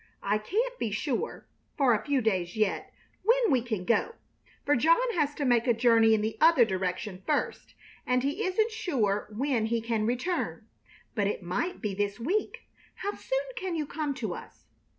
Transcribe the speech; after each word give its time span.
I 0.23 0.39
can't 0.39 0.79
be 0.79 0.89
sure, 0.89 1.45
for 1.77 1.93
a 1.93 2.03
few 2.03 2.21
days 2.21 2.55
yet, 2.57 2.91
when 3.21 3.51
we 3.51 3.61
can 3.61 3.85
go, 3.85 4.15
for 4.65 4.75
John 4.75 4.97
has 5.13 5.35
to 5.35 5.45
make 5.45 5.67
a 5.67 5.75
journey 5.75 6.15
in 6.15 6.21
the 6.21 6.37
other 6.41 6.65
direction 6.65 7.21
first, 7.27 7.75
and 8.03 8.23
he 8.23 8.43
isn't 8.45 8.71
sure 8.71 9.27
when 9.29 9.67
he 9.67 9.79
can 9.79 10.07
return; 10.07 10.65
but 11.13 11.27
it 11.27 11.43
might 11.43 11.81
be 11.83 11.93
this 11.93 12.19
week. 12.19 12.61
How 12.95 13.11
soon 13.11 13.45
can 13.55 13.75
you 13.75 13.85
come 13.85 14.15
to 14.15 14.33
us? 14.33 14.65